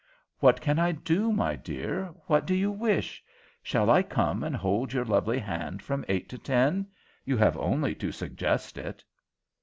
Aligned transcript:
"What 0.39 0.61
can 0.61 0.79
I 0.79 0.93
do, 0.93 1.31
my 1.31 1.55
dear? 1.55 2.05
What 2.25 2.47
do 2.47 2.55
you 2.55 2.71
wish? 2.71 3.23
Shall 3.61 3.91
I 3.91 4.01
come 4.01 4.43
and 4.43 4.55
hold 4.55 4.93
your 4.93 5.05
lovely 5.05 5.37
hand 5.37 5.83
from 5.83 6.05
eight 6.07 6.27
to 6.29 6.39
ten? 6.39 6.87
You 7.23 7.37
have 7.37 7.55
only 7.55 7.93
to 7.93 8.11
suggest 8.11 8.79
it." 8.79 9.03